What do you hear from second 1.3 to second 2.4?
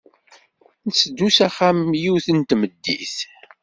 s axxam yiwet n